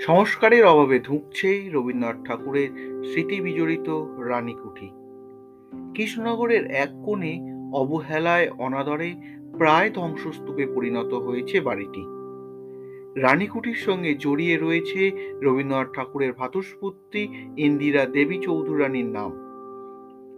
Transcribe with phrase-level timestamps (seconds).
[0.00, 2.68] সংস্কারের অভাবে ধুঁকছে রবীন্দ্রনাথ ঠাকুরের
[3.04, 4.90] স্মৃতি বিজড়িত রানীকুঠি।
[5.94, 9.14] কৃষ্ণনগরের এক কোণে অবহেলায় অনাদরে
[9.58, 12.02] প্রায় ধ্বংসস্তূপে পরিণত হয়েছে বাড়িটি।
[13.20, 15.10] রানীকুঠির সঙ্গে জড়িয়ে রয়েছে
[15.42, 19.32] রবীন্দ্রনাথ ঠাকুরের ভাতুষপুত্রী ইন্দিরা দেবী চৌধুরানীর নাম।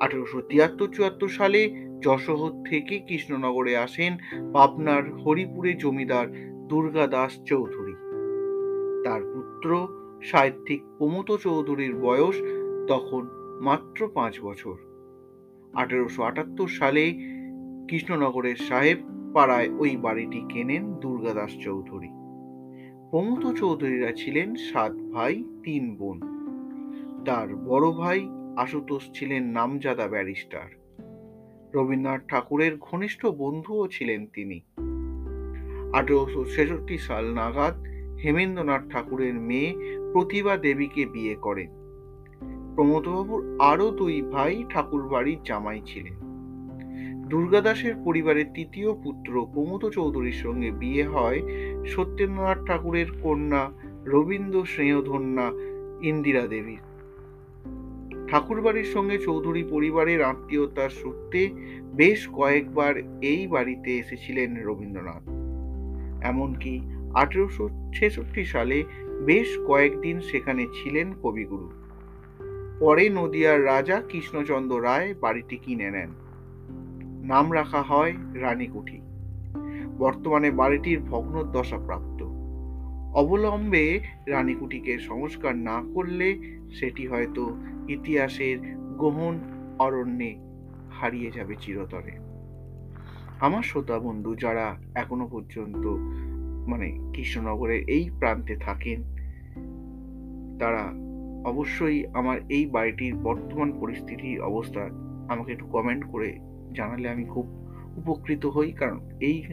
[0.00, 4.16] আঠেরোশো তিয়াত্তর চুয়াত্তর সালে যশোহর থেকে কৃষ্ণনগরে আসেন
[4.52, 6.26] পাবনার হরিপুরে জমিদার
[6.68, 7.83] দুর্গা দাস চৌধুরী।
[9.04, 9.88] তার পুত্র
[10.22, 12.36] সাহিত্যিক প্রমথ চৌধুরীর বয়স
[12.88, 13.28] তখন
[13.60, 14.74] মাত্র পাঁচ বছর।
[15.74, 17.10] আঠেরোশো আটাত্তর সালে
[17.88, 18.98] কৃষ্ণনগরের সাহেব
[19.34, 22.08] পাড়ায় ওই বাড়িটি কেনেন দুর্গাদাস চৌধুরী।
[23.10, 26.20] প্রমথ চৌধুরীরা ছিলেন সাত ভাই, তিন বোন।
[27.24, 30.68] তার বড় ভাই আশুতোষ ছিলেন নামজাদা ব্যারিস্টার।
[31.74, 34.60] রবীন্দ্রনাথ ঠাকুরের ঘনিষ্ঠ বন্ধুও ছিলেন তিনি।
[35.92, 37.93] আঠেরোশো ছেষট্টি সাল নাগাদ
[38.24, 39.70] হেমেন্দ্রনাথ ঠাকুরের মেয়ে
[40.12, 41.70] প্রতিভা দেবীকে বিয়ে করেন।
[42.74, 46.14] প্রমোদবাবুর আরও দুই ভাই ঠাকুর বাড়ির জামাই ছিলেন।
[47.28, 51.42] দুর্গাদাসের পরিবারের তৃতীয় পুত্র প্রমোদ চৌধুরীর সঙ্গে বিয়ে হয়
[51.86, 53.70] সত্যেন্দ্রনাথ ঠাকুরের কন্যা
[54.04, 55.50] রবীন্দ্র স্নেহধন্যা
[56.02, 56.78] ইন্দিরা দেবীর।
[58.28, 61.50] ঠাকুরবাড়ির সঙ্গে চৌধুরী পরিবারের আত্মীয়তার সূত্রে
[61.94, 65.24] বেশ কয়েকবার এই বাড়িতে এসেছিলেন রবীন্দ্রনাথ।
[66.24, 66.80] এমনকি
[67.14, 68.84] আঠেরোশো ছেষট্টি সালে
[69.26, 71.70] বেশ কয়েকদিন সেখানে ছিলেন কবিগুরু।
[72.80, 76.10] পরে নদিয়ার রাজা কৃষ্ণচন্দ্র রায় বাড়িটি কিনে নেন।
[77.26, 79.00] নাম রাখা হয় রানীকুঠি।
[79.98, 82.24] বর্তমানে বাড়িটির ভগ্নদশা প্রাপ্ত
[83.16, 87.56] অবলম্বে রানীকুঠিকে সংস্কার না করলে সেটি হয়তো
[87.88, 88.58] ইতিহাসের
[88.98, 89.38] গহন
[89.78, 90.36] অরণ্যে
[91.00, 92.10] হারিয়ে যাবে চিরতরে।
[93.40, 95.86] আমার শ্রোতা বন্ধু, যারা এখনও পর্যন্ত
[96.66, 99.02] মানে কৃষ্ণনগরের এই প্রান্তে থাকেন,
[100.58, 100.92] তারা
[101.48, 104.80] অবশ্যই আমার এই বাড়িটির বর্তমান পরিস্থিতির অবস্থা
[105.28, 106.38] আমাকে একটু কমেন্ট করে
[106.74, 107.46] জানালে আমি খুব
[107.96, 109.44] উপকৃত হই। কারণ এই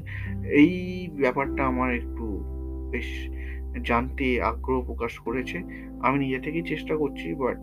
[0.43, 0.73] এই
[1.19, 2.43] ব্যাপারটা আমার একটু
[2.91, 3.29] বেশ
[3.83, 5.57] জানতে আগ্রহ প্রকাশ করেছে।
[6.01, 7.57] আমি নিজে থেকেই চেষ্টা করছি বাট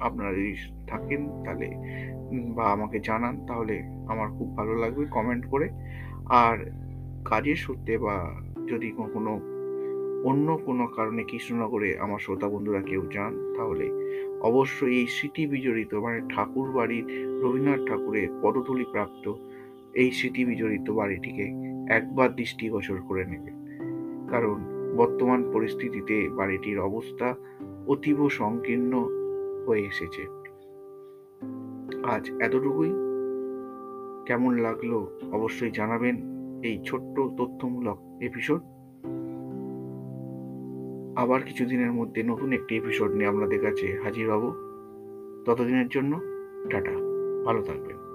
[0.00, 0.54] আপনারা যদি
[0.86, 1.68] থাকেন তাহলে
[2.54, 5.68] বা আমাকে জানান তাহলে আমার খুব ভালো লাগবে কমেন্ট করে।
[6.28, 6.56] আর
[7.24, 8.40] কাজের সূত্রে বা
[8.70, 9.40] যদি কখনো
[10.24, 13.86] অন্য কোনো কারণে কৃষ্ণনগরে আমার শ্রোতা বন্ধুরা কেউ যান, তাহলে
[14.40, 17.04] অবশ্যই এই স্মৃতি বিজড়িত মানে ঠাকুর বাড়ির
[17.42, 19.32] রবীন্দ্রনাথ ঠাকুরের পদতুলি প্রাপ্ত
[19.94, 21.46] এই স্মৃতি বিজড়িত বাড়িটিকে
[21.88, 23.50] একবার দৃষ্টিগোচর করে নেবে
[24.30, 24.58] কারণ
[24.96, 27.34] বর্তমান পরিস্থিতিতে বাড়িটির অবস্থা
[27.86, 28.92] অতীব সংকীর্ণ
[29.66, 30.22] হয়ে এসেছে।
[32.04, 32.90] আজ এতটুকুই।
[34.26, 36.16] কেমন লাগল অবশ্যই জানাবেন।
[36.64, 38.62] এই ছোট্ট তথ্যমূলক এপিসোড
[41.18, 44.54] আবার কিছুদিনের মধ্যে নতুন একটি এপিসোড নিয়ে আপনাদের কাছে হাজির হব।
[45.46, 46.20] ততদিনের জন্য
[46.70, 46.92] টাটা,
[47.44, 48.07] ভালো থাকবেন।